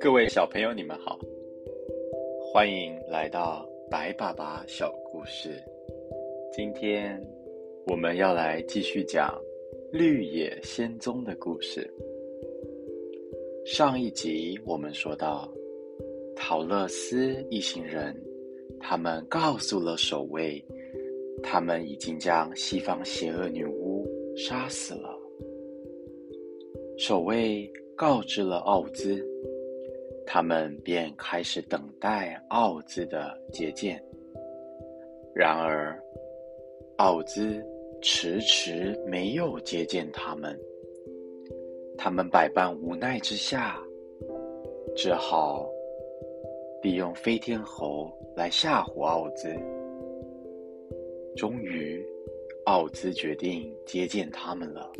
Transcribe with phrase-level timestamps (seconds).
[0.00, 1.18] 各位小朋友，你们好，
[2.52, 5.62] 欢迎来到白爸爸小故事。
[6.52, 7.18] 今天
[7.86, 9.34] 我们要来继续讲
[9.90, 11.90] 绿野仙踪的故事。
[13.64, 15.50] 上一集我们说到，
[16.36, 18.14] 陶乐斯一行人，
[18.78, 20.62] 他们告诉了守卫，
[21.42, 24.06] 他们已经将西方邪恶女巫
[24.36, 25.18] 杀死了。
[26.96, 29.24] 守卫告知了奥兹。
[30.30, 33.98] 他们便开始等待奥兹的接见。
[35.34, 35.98] 然而，
[36.98, 37.64] 奥兹
[38.02, 40.54] 迟迟没有接见他们。
[41.96, 43.80] 他们百般无奈之下，
[44.94, 45.66] 只好
[46.82, 49.48] 利用飞天猴来吓唬奥兹。
[51.38, 52.04] 终于，
[52.66, 54.92] 奥兹决定接见他们了。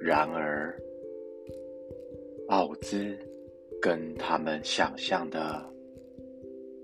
[0.00, 0.76] 然而，
[2.48, 3.16] 奥兹。
[3.80, 5.60] 跟他们想象的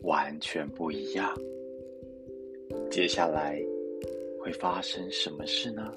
[0.02, 1.32] 完全不一样。
[2.90, 3.56] 接下来
[4.40, 5.94] 会发生什么事呢？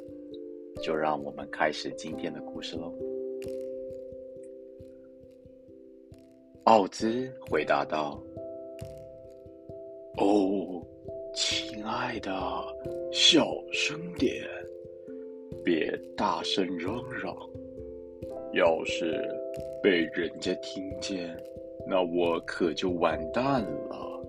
[0.84, 2.94] 就让我们开始今天的故事喽。
[6.66, 8.22] 奥兹回答道
[10.22, 10.81] ：“哦，
[11.82, 12.32] 亲爱的，
[13.12, 14.46] 小声点，
[15.64, 17.36] 别大声嚷嚷。
[18.54, 19.28] 要是……”
[19.82, 21.36] 被人家听见，
[21.88, 24.24] 那我可就完蛋了。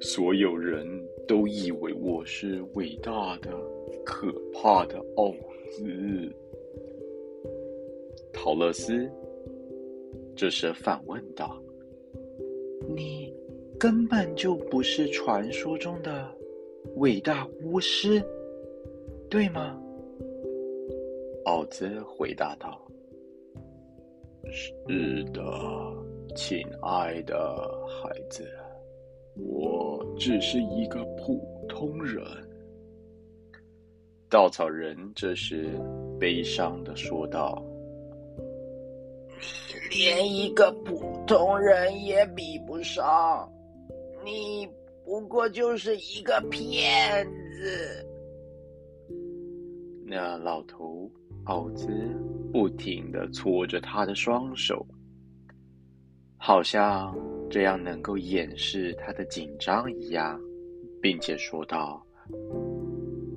[0.00, 0.84] 所有人
[1.28, 3.48] 都以为我是伟大的、
[4.04, 5.32] 可怕的奥
[5.70, 6.28] 兹。
[8.32, 9.08] 陶乐斯
[10.34, 11.62] 这时反问道
[12.96, 13.32] ：“你
[13.78, 16.28] 根本就不是传说中的
[16.96, 18.22] 伟大巫师，
[19.30, 19.78] 对吗？”
[21.44, 22.80] 奥兹回答道。
[24.50, 25.42] 是的，
[26.36, 27.36] 亲爱的
[27.86, 28.48] 孩子，
[29.36, 32.24] 我只是一个普通人。
[34.28, 35.68] 稻草人这时
[36.18, 37.62] 悲伤的说道
[39.90, 43.48] ：“你连一个普通人也比不上，
[44.26, 44.68] 你
[45.04, 48.06] 不过就是一个骗子。”
[50.04, 51.10] 那老头。
[51.44, 51.86] 奥兹
[52.52, 54.84] 不停的搓着他的双手，
[56.36, 57.16] 好像
[57.48, 60.40] 这样能够掩饰他的紧张一样，
[61.00, 62.04] 并且说道：“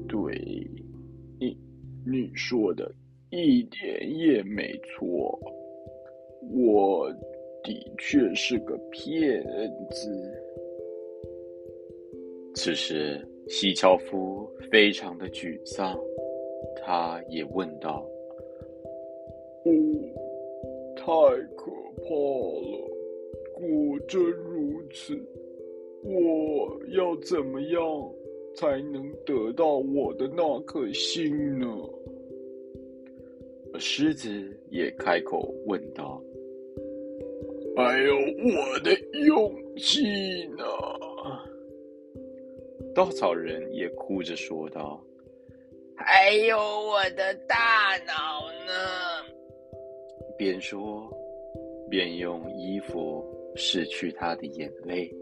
[0.10, 0.68] 对，
[1.40, 1.56] 你
[2.04, 2.92] 你说的
[3.30, 5.40] 一点也没错，
[6.52, 7.14] 我
[7.64, 9.44] 的确是个骗
[9.92, 10.10] 子。”
[12.56, 15.98] 此时，西樵夫非常的沮丧。
[16.84, 18.06] 他也问道
[19.66, 19.72] ：“哦，
[20.96, 21.04] 太
[21.56, 21.72] 可
[22.04, 22.90] 怕了！
[23.54, 25.14] 果真如此，
[26.04, 27.82] 我要怎么样
[28.56, 31.68] 才能得到我的那颗心呢？”
[33.78, 34.30] 狮子
[34.70, 36.22] 也开口问道
[37.76, 40.04] ：“还有我的勇气
[40.58, 40.64] 呢？”
[42.94, 45.02] 稻草人也哭着说道。
[45.96, 48.74] 还有我的大脑呢！
[50.38, 51.12] 边说
[51.90, 53.24] 边用衣服
[53.56, 55.14] 拭去他的眼泪。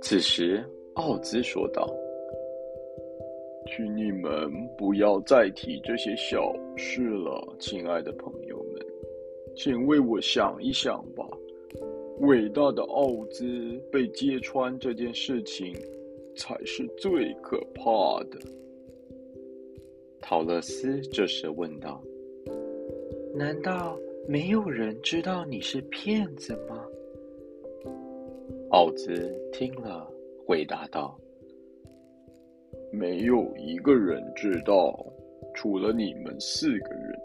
[0.00, 1.88] 此时，奥兹说道
[3.66, 8.86] ：“请你们不要再提这些小事了，亲爱的朋友们，
[9.56, 11.24] 请为我想一想吧。
[12.20, 15.74] 伟大的奥兹被揭穿这件事情，
[16.36, 18.38] 才是最可怕的。”
[20.20, 22.02] 陶乐斯这时问道
[23.34, 23.98] ：“难道
[24.28, 26.84] 没有人知道你是骗子吗？”
[28.70, 30.06] 奥兹听了，
[30.46, 31.18] 回答道
[32.92, 34.94] ：“没有一个人知道，
[35.54, 37.20] 除了你们四个人，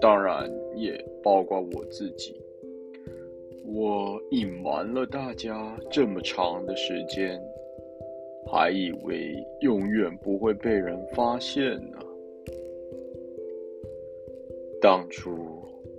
[0.00, 0.92] 当然也
[1.22, 2.34] 包括我自己。
[3.64, 7.40] 我隐瞒了大家这么长的时间。”
[8.44, 11.98] 还以为永远不会被人发现呢。
[14.80, 15.30] 当初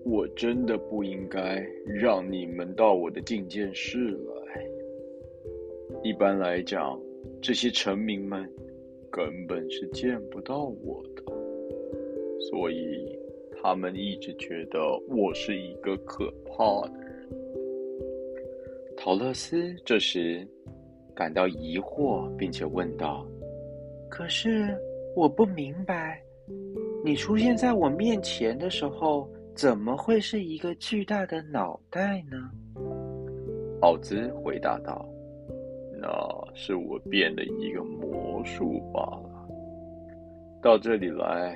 [0.04, 4.69] 我真的不应该让你们到我的觐见室来。
[6.04, 7.00] 一般来讲，
[7.42, 8.48] 这些臣民们
[9.10, 11.24] 根本是见不到我的，
[12.51, 13.18] 所以
[13.62, 17.02] 他们一直觉得我是一个可怕的。
[19.03, 20.47] 陶乐斯这时。
[21.13, 23.23] 感到疑惑，并且问道
[24.09, 24.75] ：“可是
[25.15, 26.19] 我不明白，
[27.05, 32.50] 你出现在我面前的时候，怎么会是一个巨大的脑袋呢？”
[33.81, 35.07] 奥兹回答道
[36.01, 36.09] ：“那
[36.55, 39.47] 是我变的一个魔术罢了。
[40.63, 41.55] 到这里来，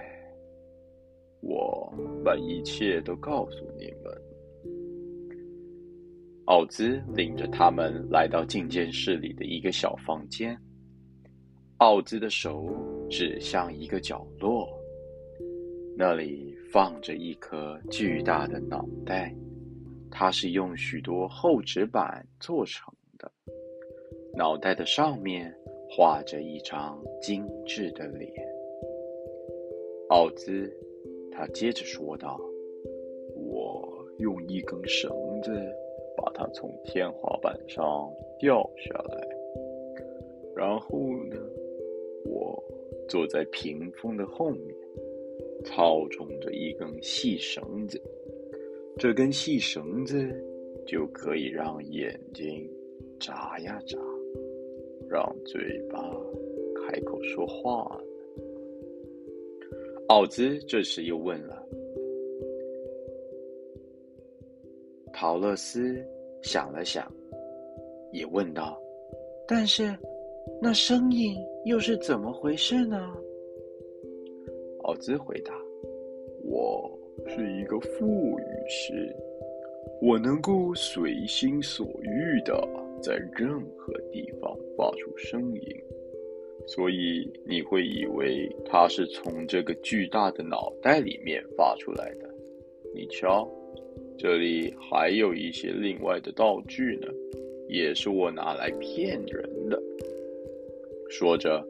[1.42, 1.92] 我
[2.24, 4.14] 把一切都告诉你们。”
[6.48, 10.58] 奥兹领着他们来到觐见室里的一个小房间。
[11.80, 12.74] 奥兹的手
[13.10, 14.66] 指向一个角落，
[15.98, 19.36] 那里放着一颗巨大的脑袋，
[20.10, 23.30] 它是用许多厚纸板做成的。
[24.34, 25.54] 脑袋的上面
[25.90, 28.32] 画着一张精致的脸。
[30.08, 30.74] 奥兹，
[31.30, 32.40] 他接着说道
[33.36, 35.12] ：“我用一根绳
[35.44, 35.52] 子。”
[36.28, 39.28] 把它从天花板上掉下来，
[40.54, 41.38] 然后呢，
[42.26, 42.62] 我
[43.08, 44.76] 坐在屏风的后面，
[45.64, 48.02] 操纵着一根细绳子。
[48.98, 50.18] 这根细绳子
[50.86, 52.70] 就可以让眼睛
[53.22, 53.98] 眨呀眨，
[55.10, 55.98] 让嘴巴
[56.76, 58.04] 开口说话了。
[60.10, 61.64] 奥兹这时又问了。
[65.14, 66.06] 陶乐斯
[66.48, 67.06] 想了想，
[68.14, 68.82] 也问道
[69.46, 69.94] ：“但是，
[70.62, 71.36] 那声音
[71.66, 73.14] 又是怎么回事呢？”
[74.84, 75.54] 奥兹回答
[76.48, 76.90] ：“我
[77.28, 79.14] 是一个腹语师，
[80.02, 82.58] 我能够随心所欲的
[83.02, 85.84] 在任何地方发出声音，
[86.66, 92.34] 所以你会以为它是从这个巨大的脑袋里面发出来的。
[92.96, 93.46] 你瞧。”
[94.18, 97.08] 这里还有一些另外的道具呢，
[97.70, 99.80] 也是我拿来骗人的。
[101.10, 101.64] 说着，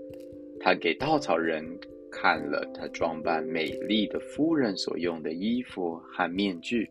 [0.59, 1.63] 他给稻草人
[2.09, 6.89] 看了他装扮美丽的夫人所用的衣服和面具，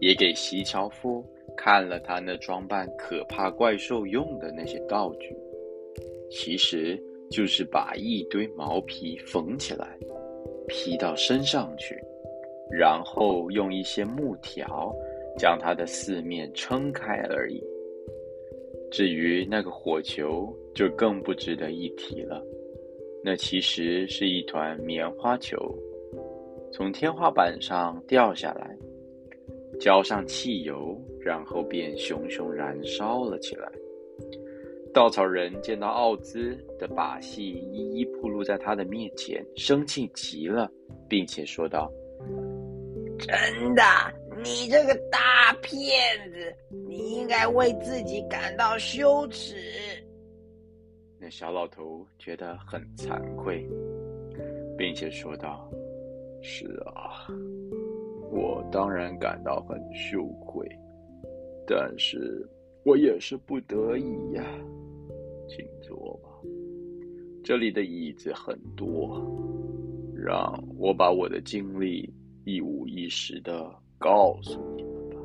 [0.00, 1.24] 也给席樵夫
[1.56, 5.34] 看了他那装扮可怕怪兽用的那些道具，
[6.28, 7.00] 其实
[7.30, 9.96] 就是把一堆毛皮缝起来，
[10.66, 11.96] 披到身上去。
[12.72, 14.94] 然后用一些木条
[15.38, 17.62] 将它的四面撑开而已。
[18.90, 22.42] 至于那个火球，就更不值得一提了。
[23.24, 25.56] 那其实是一团棉花球，
[26.72, 28.76] 从天花板上掉下来，
[29.78, 33.70] 浇上汽油，然后便熊熊燃烧了起来。
[34.92, 40.70] 稻草人见到奥兹的把戏一一暴露在他的面前，生气极了，
[41.08, 41.90] 并且说道。
[43.22, 43.82] 真的，
[44.42, 45.80] 你这个大骗
[46.32, 46.54] 子！
[46.88, 49.54] 你应该为自己感到羞耻。
[51.18, 53.64] 那小老头觉得很惭愧，
[54.76, 55.70] 并且说道
[56.42, 57.28] ：“是啊，
[58.32, 60.68] 我当然感到很羞愧，
[61.64, 62.44] 但是
[62.84, 64.44] 我也是不得已呀。
[65.48, 66.28] 请坐吧，
[67.44, 69.20] 这里的椅子很多，
[70.16, 72.12] 让我把我的经历。”
[72.44, 75.16] 一五一十的告诉你们吧。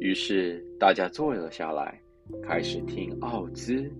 [0.00, 2.00] 于是大家坐了下来，
[2.42, 3.90] 开始听奥兹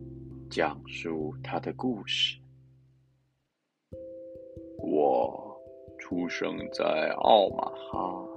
[0.51, 2.39] 讲述他的故事。
[4.83, 5.61] 我
[5.99, 8.29] 出生在奥马哈。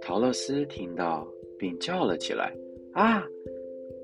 [0.00, 1.26] 陶乐斯听到，
[1.58, 2.54] 并叫了起来
[2.92, 3.24] ：“啊，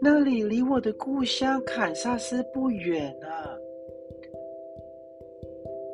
[0.00, 3.49] 那里离我的故乡堪萨斯不远啊！”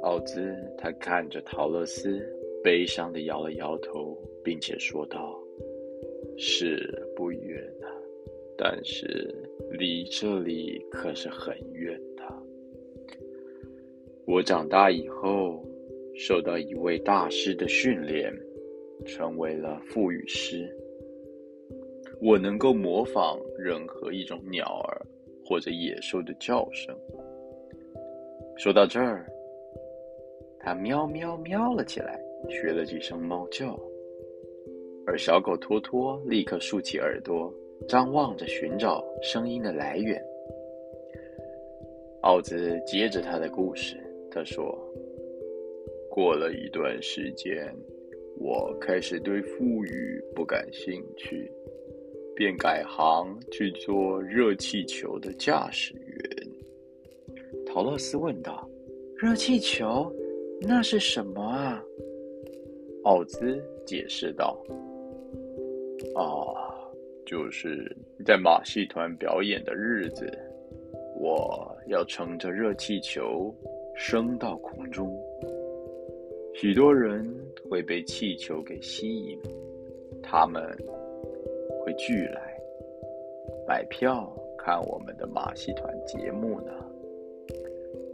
[0.07, 2.25] 奥兹，他看着陶乐斯，
[2.63, 5.37] 悲伤的摇了摇头，并且说道
[6.39, 7.91] ：“是不远啊，
[8.57, 9.35] 但是
[9.73, 12.23] 离这里可是很远的。
[14.27, 15.61] 我长大以后，
[16.15, 18.33] 受到一位大师的训练，
[19.05, 20.73] 成为了腹语师。
[22.21, 25.05] 我能够模仿任何一种鸟儿
[25.45, 26.97] 或者野兽的叫声。
[28.57, 29.27] 说到这儿。”
[30.67, 33.79] 他喵喵喵了起来，学了几声猫叫，
[35.07, 37.55] 而小狗托托立刻竖起耳朵，
[37.87, 40.21] 张望着寻找声音的来源。
[42.23, 43.97] 奥兹接着他的故事，
[44.29, 44.77] 他说
[46.11, 47.73] ：“过了一段时间，
[48.37, 51.49] 我开始对富裕不感兴趣，
[52.35, 56.29] 便改行去做热气球的驾驶员。”
[57.65, 58.69] 陶乐斯问道
[59.17, 60.13] ：“热气球？”
[60.61, 61.83] 那是什么啊？
[63.05, 64.61] 奥兹解释道
[66.17, 66.57] ：“哦，
[67.25, 67.95] 就是
[68.25, 70.27] 在马戏团表演的日子，
[71.15, 73.55] 我要乘着热气球
[73.95, 75.09] 升到空中。
[76.55, 77.25] 许多人
[77.71, 79.39] 会被气球给吸引，
[80.23, 80.63] 他们
[81.85, 82.59] 会聚来
[83.69, 86.73] 买票看我们的马戏团节目呢。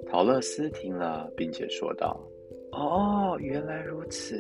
[0.07, 2.21] 陶乐斯听了，并且说道
[2.73, 4.37] ：“哦，原来如此。”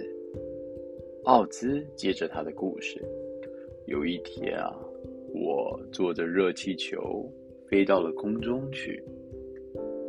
[1.24, 3.00] 奥兹接着他的故事
[3.86, 4.74] ：“有一天啊，
[5.32, 7.24] 我坐着热气球
[7.70, 9.00] 飞到了空中去，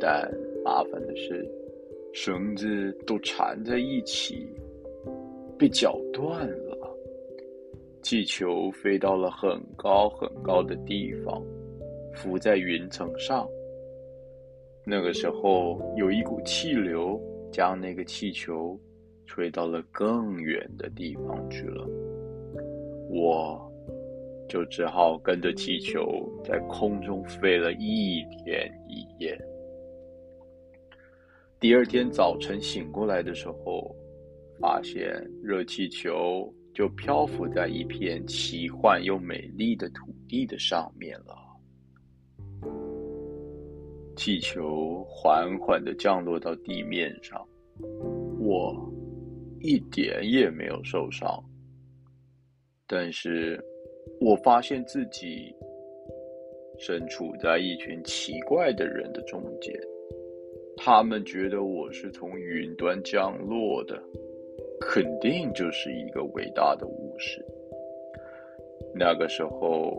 [0.00, 0.28] 但
[0.64, 1.48] 麻烦的是，
[2.12, 4.48] 绳子都缠在一起，
[5.56, 6.76] 被绞断了。
[8.02, 11.40] 气球飞到了很高很高的地方，
[12.12, 13.48] 浮在云层上。
[14.84, 17.18] 那个时候，有一股气流
[17.54, 18.76] 将那个气球。”
[19.26, 21.88] 吹到了更远的地方去了，
[23.08, 23.72] 我
[24.48, 29.36] 就只好跟着气球在空中飞了一天一夜。
[31.58, 33.96] 第二天早晨醒过来的时候，
[34.60, 35.10] 发现
[35.42, 41.43] 热气球就漂浮在一片奇幻又美丽的土地的上面了。
[44.16, 47.46] 气球缓缓的降落到地面上，
[48.40, 48.90] 我。
[49.66, 51.42] 一点也没有受伤，
[52.86, 53.58] 但是
[54.20, 55.50] 我发现自己
[56.78, 59.74] 身处在一群奇怪的人的中间，
[60.76, 63.98] 他们觉得我是从云端降落的，
[64.78, 67.42] 肯定就是一个伟大的巫师。
[68.94, 69.98] 那个时候，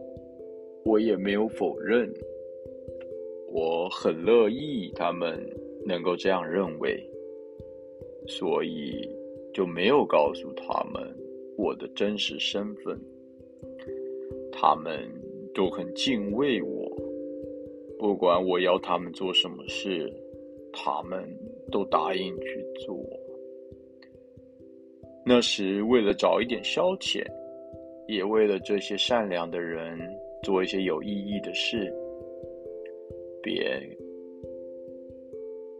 [0.84, 2.07] 我也没有否认，
[3.55, 5.39] 我很乐意他们
[5.85, 7.01] 能够这样认为，
[8.27, 9.09] 所以。
[9.55, 11.01] 就没有告诉他们
[11.57, 13.00] 我的真实身份，
[14.51, 15.09] 他们
[15.53, 16.91] 都很敬畏我，
[17.97, 20.12] 不管我要他们做什么事，
[20.74, 21.24] 他们
[21.71, 23.00] 都答应去做。
[25.25, 27.25] 那时为了找一点消遣，
[28.09, 29.97] 也为了这些善良的人
[30.43, 31.93] 做一些有意义的事，
[33.45, 33.87] 便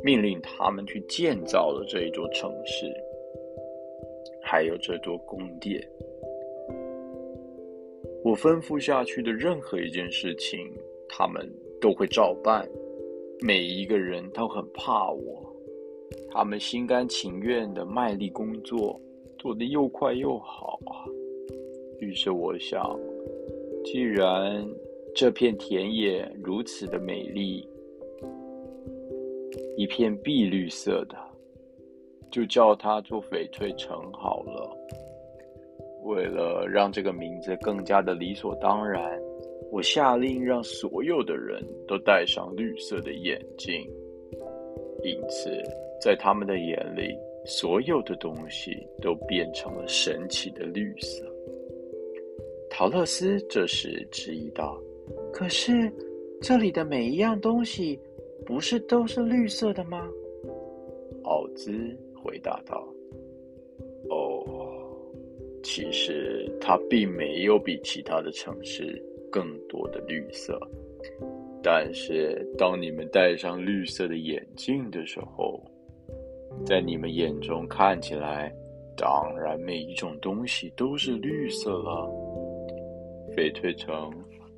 [0.04, 2.86] 命令他们去建造了这一座城市。
[4.48, 5.82] 还有这座宫殿，
[8.24, 10.72] 我吩咐下去的任何一件事情，
[11.10, 12.70] 他们都会照办。
[13.42, 15.52] 每一个人都很怕我，
[16.30, 19.02] 他们心甘情愿的卖力工作，
[19.40, 21.10] 做得又快又好啊。
[22.00, 22.98] 于是我想，
[23.84, 24.64] 既然
[25.16, 27.66] 这片田野如此的美丽，
[29.78, 31.16] 一片碧绿色的。
[32.30, 34.70] 就叫它做翡翠城好了。
[36.04, 39.18] 为了让这个名字更加的理所当然，
[39.72, 43.90] 我下令让所有的人都戴上绿色的眼镜。
[45.02, 45.50] 因此，
[46.02, 51.26] 在他们的眼里，所有的东西都变成了神奇的绿色。
[52.70, 54.78] 陶乐斯这时质疑道
[55.36, 55.92] ：“可是，
[56.42, 58.00] 这里的每一样东西，
[58.46, 60.08] 不是都是绿色的吗？”
[61.24, 61.72] 奥兹。
[62.24, 62.84] 回答道
[64.10, 64.44] ：“哦，
[65.62, 69.00] 其实它并没有比其他的城市
[69.32, 70.60] 更多的绿色。
[71.62, 75.64] 但是当你们戴上绿色的眼镜的时候，
[76.66, 78.52] 在你们眼中看起来，
[78.98, 82.10] 当然每一种东西都是绿色了。
[83.38, 84.12] 翡翠城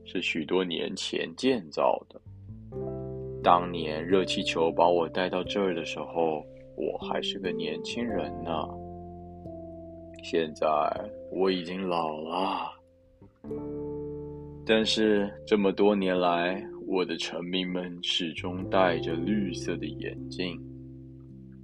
[0.07, 2.19] 是许多年前建造的，
[3.43, 6.43] 当年热气球把我带到这儿的时候。”
[6.79, 8.51] 我还是个年轻人呢，
[10.23, 10.67] 现在
[11.31, 12.71] 我已经老了，
[14.63, 20.55] 但是这么多年来，我的臣民们始终戴着绿色的眼镜，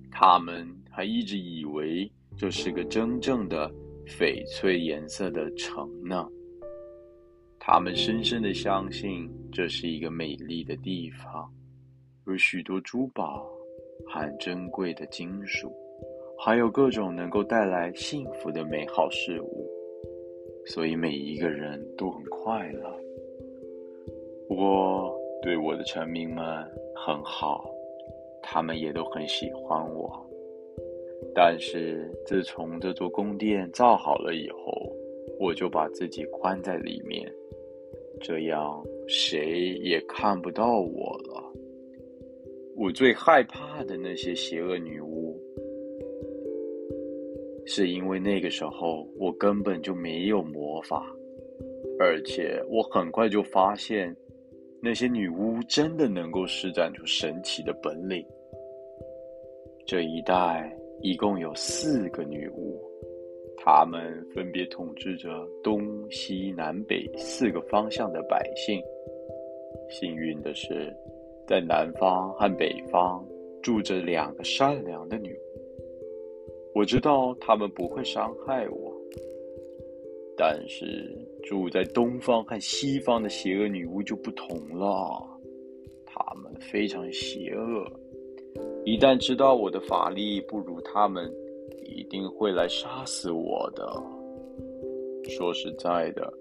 [0.09, 3.71] 他们还一直以为这是个真正的
[4.07, 6.27] 翡翠颜色的城呢，
[7.65, 11.49] 他们深深的相信这是一个美丽的地方，
[12.27, 13.49] 有许多珠宝。
[14.05, 15.71] 和珍贵的金属，
[16.37, 19.65] 还有各种能够带来幸福的美好事物，
[20.65, 22.99] 所以每一个人都很快乐。
[24.49, 26.45] 我对我的臣民们
[26.93, 27.63] 很好，
[28.41, 30.11] 他们也都很喜欢我。
[31.33, 34.91] 但是自从这座宫殿造好了以后，
[35.39, 37.31] 我就把自己关在里面，
[38.23, 41.53] 这样谁也看不到我了。
[42.75, 45.37] 我最害怕的那些邪恶女巫，
[47.65, 51.05] 是因为那个时候我根本就没有魔法，
[51.99, 54.15] 而且我很快就发现，
[54.81, 58.25] 那些女巫真的能够施展出神奇的本领。
[59.85, 62.81] 这一带一共有四个女巫，
[63.65, 65.29] 他们分别统治着
[65.63, 68.81] 东西南北四个方向的百姓。
[69.89, 70.93] 幸运的是，
[71.47, 73.25] 在南方和北方
[73.61, 76.75] 住着两个善良的女巫。
[76.75, 78.91] 我知道她们不会伤害我。
[80.35, 85.23] 但是住在东方和西方的邪恶女巫就不同了，
[86.05, 87.85] 她们非常邪恶，
[88.83, 91.31] 一旦知道我的法力不如他们，
[91.85, 93.85] 一定会来杀死我的。
[95.29, 96.31] 说实在的，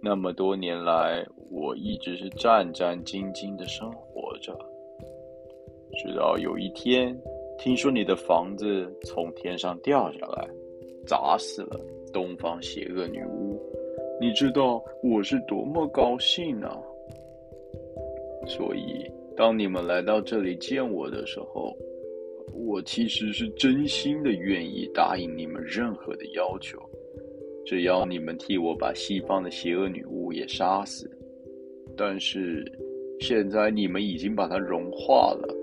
[0.00, 4.52] 那么多年来，我一直是战战兢兢的生活着，
[5.94, 7.16] 直到有一天，
[7.58, 10.48] 听说你的房子从天上掉下来，
[11.06, 11.80] 砸死了。
[12.12, 13.60] 东方邪恶女巫，
[14.18, 16.70] 你知道我是多么高兴呢？
[18.46, 19.04] 所以，
[19.36, 21.76] 当你们来到这里见我的时候，
[22.58, 26.78] 我其实是真心的愿意答应你们任何的要求，
[27.64, 31.10] 只要你们替我把西方的邪恶女巫也杀死。
[31.96, 32.64] 但是，
[33.20, 35.54] 现在你们已经把它融化了，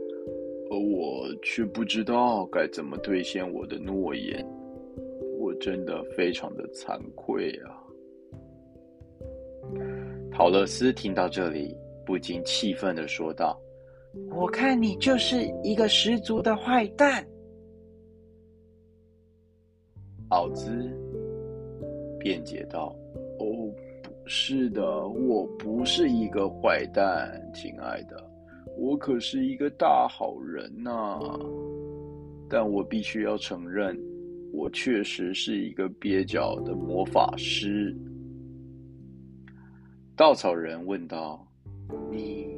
[0.72, 4.46] 而我却不知道该怎么兑现我的诺言。
[5.40, 7.84] 我真的非常的惭愧啊！
[10.32, 13.60] 陶乐斯听到这里，不禁气愤的说道
[14.32, 17.26] ：“我看你就是一个十足的坏蛋。”
[20.30, 20.72] 奥兹
[22.20, 22.96] 辩解道
[23.40, 23.70] ：“哦，
[24.02, 28.24] 不是的，我不是一个坏蛋，亲爱的，
[28.78, 31.20] 我可是一个大好人呐！
[32.50, 33.98] 但我必须要承认。”
[34.56, 37.92] 我确实是一个蹩脚的魔法师。
[40.16, 41.44] 稻草人问道
[42.12, 42.53] ：“你，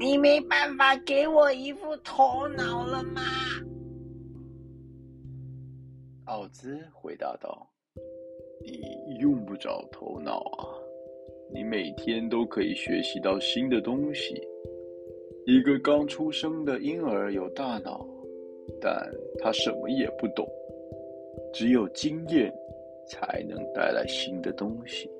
[0.00, 3.20] 你没办法给我一副头脑了吗？”
[6.26, 7.70] 奥兹回答道
[8.64, 10.64] ：“你用不着头脑啊，
[11.52, 14.42] 你每天都可以学习到新的东西。
[15.44, 18.06] 一个刚出生的婴儿有大脑。”
[18.80, 20.48] 但他什么也不懂，
[21.52, 22.54] 只有经验
[23.08, 25.10] 才能带来新的东西。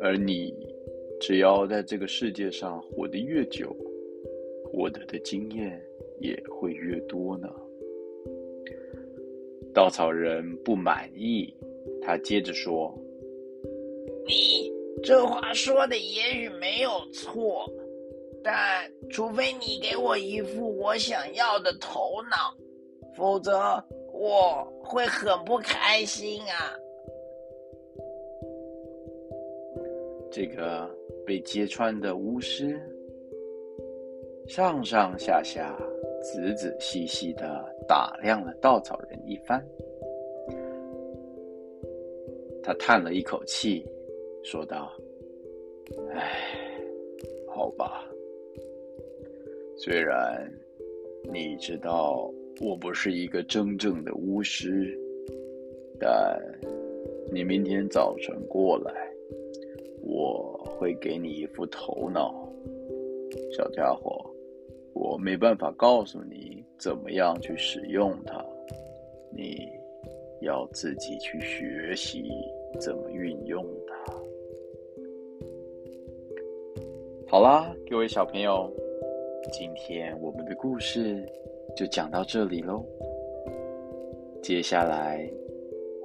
[0.00, 0.54] 而你，
[1.20, 3.74] 只要在这个世界上活得越久，
[4.64, 5.80] 获得的经验
[6.20, 7.48] 也会越多呢。
[9.74, 11.54] 稻草人不满意，
[12.02, 12.96] 他接着说
[14.26, 17.70] ：“你这话说的也许没有错。”
[18.44, 22.54] 但除非你给我一副我想要的头脑，
[23.16, 26.72] 否则我会很不开心啊！
[30.30, 30.88] 这个
[31.24, 32.78] 被揭穿的巫师
[34.46, 35.76] 上上下下、
[36.22, 39.64] 仔仔细细的打量了稻草人一番，
[42.62, 43.84] 他叹了一口气，
[44.44, 44.92] 说道
[46.12, 46.36] ：“唉，
[47.48, 48.08] 好吧。”
[49.78, 50.50] 虽然
[51.32, 54.98] 你知道我不是一个真正的巫师，
[55.98, 56.40] 但
[57.32, 58.92] 你明天早晨过来，
[60.08, 62.32] 我会给你一副头脑，
[63.52, 64.24] 小家伙。
[64.94, 68.42] 我没办法告诉你怎么样去使用它，
[69.30, 69.68] 你
[70.40, 72.30] 要自己去学习
[72.80, 74.14] 怎么运用它。
[77.28, 78.72] 好啦，各位小朋友。
[79.52, 81.24] 今天我们的故事
[81.76, 82.84] 就讲到这里喽。
[84.42, 85.30] 接下来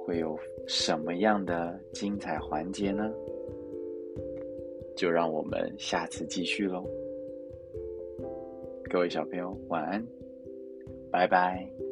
[0.04, 0.38] 会有
[0.68, 3.12] 什么样的精彩环节呢？
[4.96, 6.84] 就让我们下次继续喽。
[8.90, 10.06] 各位小朋友，晚安，
[11.10, 11.91] 拜拜。